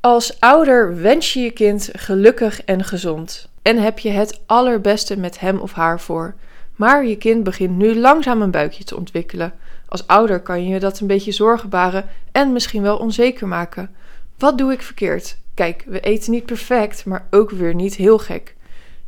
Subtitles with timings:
[0.00, 5.40] Als ouder wens je je kind gelukkig en gezond en heb je het allerbeste met
[5.40, 6.34] hem of haar voor.
[6.76, 9.52] Maar je kind begint nu langzaam een buikje te ontwikkelen.
[9.88, 13.90] Als ouder kan je dat een beetje zorgen baren en misschien wel onzeker maken.
[14.38, 15.36] Wat doe ik verkeerd?
[15.54, 18.54] Kijk, we eten niet perfect, maar ook weer niet heel gek.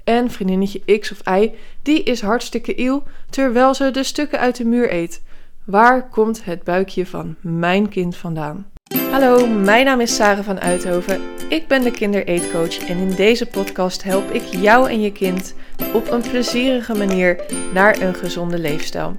[0.04, 1.50] En vriendinnetje X of Y,
[1.82, 5.22] die is hartstikke iel, terwijl ze de stukken uit de muur eet.
[5.64, 8.71] Waar komt het buikje van mijn kind vandaan?
[8.92, 11.20] Hallo, mijn naam is Sarah van Uithoven.
[11.48, 15.54] Ik ben de kindereetcoach en in deze podcast help ik jou en je kind
[15.92, 19.16] op een plezierige manier naar een gezonde leefstijl.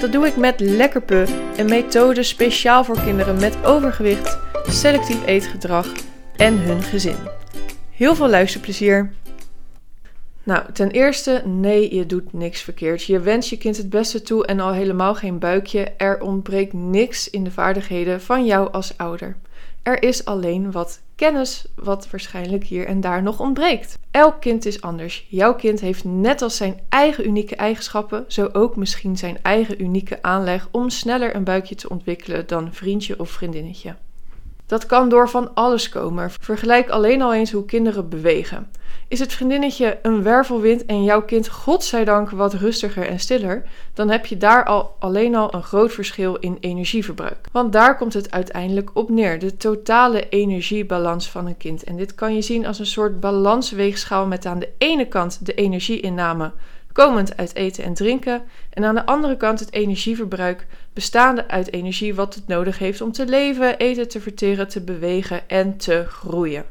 [0.00, 1.24] Dat doe ik met Lekkerpe,
[1.56, 4.38] een methode speciaal voor kinderen met overgewicht,
[4.68, 5.86] selectief eetgedrag
[6.36, 7.16] en hun gezin.
[7.90, 9.12] Heel veel luisterplezier!
[10.44, 13.02] Nou, ten eerste, nee, je doet niks verkeerd.
[13.02, 15.82] Je wenst je kind het beste toe en al helemaal geen buikje.
[15.96, 19.36] Er ontbreekt niks in de vaardigheden van jou als ouder.
[19.82, 23.98] Er is alleen wat kennis wat waarschijnlijk hier en daar nog ontbreekt.
[24.10, 25.26] Elk kind is anders.
[25.28, 30.22] Jouw kind heeft net als zijn eigen unieke eigenschappen, zo ook misschien zijn eigen unieke
[30.22, 33.94] aanleg om sneller een buikje te ontwikkelen dan vriendje of vriendinnetje.
[34.66, 36.30] Dat kan door van alles komen.
[36.40, 38.70] Vergelijk alleen al eens hoe kinderen bewegen.
[39.08, 44.26] Is het vriendinnetje een wervelwind en jouw kind godzijdank wat rustiger en stiller, dan heb
[44.26, 47.48] je daar al alleen al een groot verschil in energieverbruik.
[47.52, 51.84] Want daar komt het uiteindelijk op neer, de totale energiebalans van een kind.
[51.84, 55.54] En dit kan je zien als een soort balansweegschaal met aan de ene kant de
[55.54, 56.52] energieinname
[56.92, 62.14] komend uit eten en drinken, en aan de andere kant het energieverbruik bestaande uit energie
[62.14, 66.64] wat het nodig heeft om te leven, eten te verteren, te bewegen en te groeien.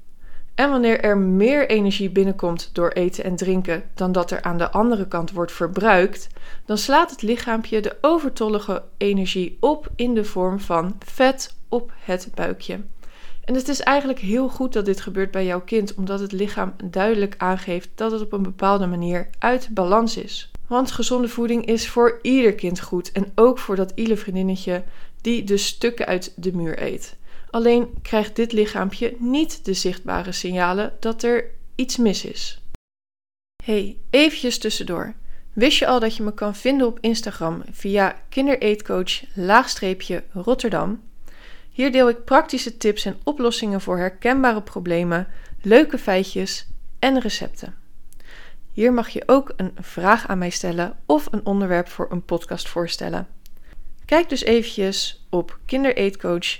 [0.55, 4.71] En wanneer er meer energie binnenkomt door eten en drinken dan dat er aan de
[4.71, 6.27] andere kant wordt verbruikt,
[6.65, 12.29] dan slaat het lichaampje de overtollige energie op in de vorm van vet op het
[12.35, 12.79] buikje.
[13.51, 16.73] En het is eigenlijk heel goed dat dit gebeurt bij jouw kind, omdat het lichaam
[16.83, 20.51] duidelijk aangeeft dat het op een bepaalde manier uit balans is.
[20.67, 24.83] Want gezonde voeding is voor ieder kind goed en ook voor dat ile vriendinnetje
[25.21, 27.15] die de stukken uit de muur eet.
[27.49, 32.61] Alleen krijgt dit lichaampje niet de zichtbare signalen dat er iets mis is.
[33.63, 35.13] Hey, eventjes tussendoor.
[35.53, 39.21] Wist je al dat je me kan vinden op Instagram via kindereetcoach
[40.33, 41.10] Rotterdam?
[41.71, 45.27] Hier deel ik praktische tips en oplossingen voor herkenbare problemen,
[45.61, 46.67] leuke feitjes
[46.99, 47.75] en recepten.
[48.71, 52.69] Hier mag je ook een vraag aan mij stellen of een onderwerp voor een podcast
[52.69, 53.27] voorstellen.
[54.05, 56.57] Kijk dus eventjes op kindereetcoach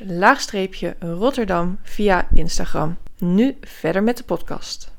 [0.99, 2.97] Rotterdam via Instagram.
[3.17, 4.91] Nu verder met de podcast.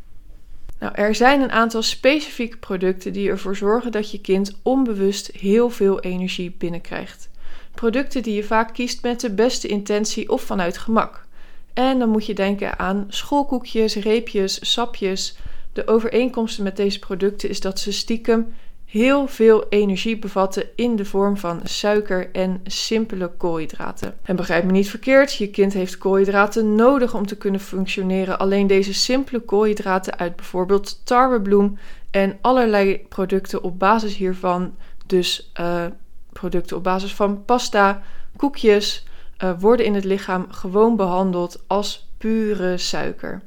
[0.78, 5.70] Nou, er zijn een aantal specifieke producten die ervoor zorgen dat je kind onbewust heel
[5.70, 7.30] veel energie binnenkrijgt.
[7.74, 11.26] Producten die je vaak kiest met de beste intentie of vanuit gemak.
[11.74, 15.36] En dan moet je denken aan schoolkoekjes, reepjes, sapjes.
[15.72, 18.54] De overeenkomsten met deze producten is dat ze stiekem
[18.92, 24.14] heel veel energie bevatten in de vorm van suiker en simpele koolhydraten.
[24.22, 28.38] En begrijp me niet verkeerd, je kind heeft koolhydraten nodig om te kunnen functioneren.
[28.38, 31.78] Alleen deze simpele koolhydraten uit bijvoorbeeld tarwebloem
[32.10, 34.74] en allerlei producten op basis hiervan,
[35.06, 35.84] dus uh,
[36.32, 38.02] producten op basis van pasta,
[38.36, 39.06] koekjes,
[39.38, 43.42] uh, worden in het lichaam gewoon behandeld als pure suiker.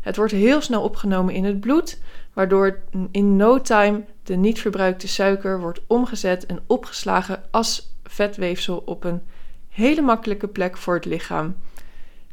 [0.00, 2.00] Het wordt heel snel opgenomen in het bloed,
[2.32, 2.78] waardoor
[3.10, 9.22] in no time de niet verbruikte suiker wordt omgezet en opgeslagen als vetweefsel op een
[9.68, 11.56] hele makkelijke plek voor het lichaam,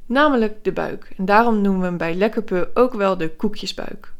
[0.05, 1.13] namelijk de buik.
[1.17, 4.13] En daarom noemen we hem bij Lekkerpe ook wel de koekjesbuik.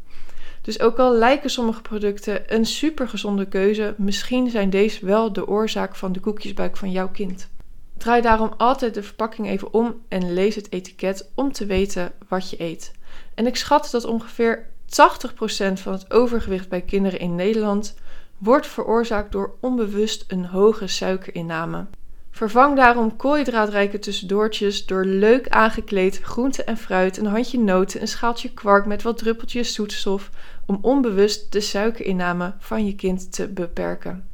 [0.63, 5.95] Dus ook al lijken sommige producten een supergezonde keuze, misschien zijn deze wel de oorzaak
[5.95, 7.49] van de koekjesbuik van jouw kind.
[7.97, 12.49] Draai daarom altijd de verpakking even om en lees het etiket om te weten wat
[12.49, 12.91] je eet.
[13.33, 17.95] En ik schat dat ongeveer 80% van het overgewicht bij kinderen in Nederland
[18.37, 21.85] wordt veroorzaakt door onbewust een hoge suikerinname.
[22.33, 28.53] Vervang daarom koolhydraatrijke tussendoortjes door leuk aangekleed groente en fruit, een handje noten, een schaaltje
[28.53, 30.29] kwark met wat druppeltjes zoetstof
[30.65, 34.27] om onbewust de suikerinname van je kind te beperken.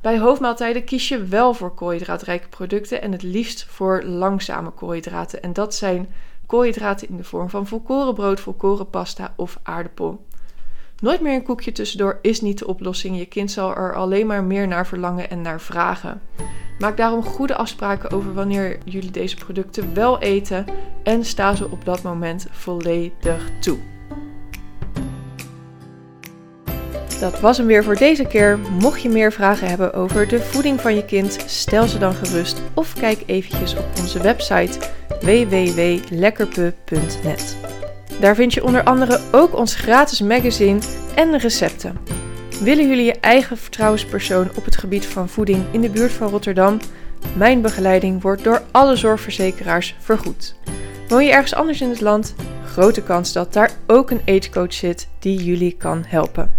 [0.00, 5.42] Bij hoofdmaaltijden kies je wel voor koolhydraatrijke producten en het liefst voor langzame koolhydraten.
[5.42, 6.08] En dat zijn
[6.46, 10.24] koolhydraten in de vorm van volkorenbrood, volkorenpasta of aardappel.
[11.00, 13.18] Nooit meer een koekje tussendoor is niet de oplossing.
[13.18, 16.20] Je kind zal er alleen maar meer naar verlangen en naar vragen.
[16.82, 20.64] Maak daarom goede afspraken over wanneer jullie deze producten wel eten
[21.02, 23.78] en sta ze op dat moment volledig toe.
[27.20, 28.58] Dat was hem weer voor deze keer.
[28.58, 32.62] Mocht je meer vragen hebben over de voeding van je kind, stel ze dan gerust
[32.74, 34.78] of kijk eventjes op onze website
[35.20, 37.56] www.lekkerpe.net.
[38.20, 40.80] Daar vind je onder andere ook ons gratis magazine
[41.14, 42.21] en recepten.
[42.62, 46.80] Willen jullie je eigen vertrouwenspersoon op het gebied van voeding in de buurt van Rotterdam?
[47.36, 50.54] Mijn begeleiding wordt door alle zorgverzekeraars vergoed.
[51.08, 52.34] Woon je ergens anders in het land?
[52.64, 56.52] Grote kans dat daar ook een eetcoach zit die jullie kan helpen.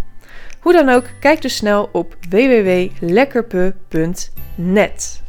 [0.59, 5.21] Hoe dan ook, kijk dus snel op www.lekkerpe.net.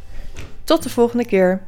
[0.63, 1.61] Tot de volgende keer.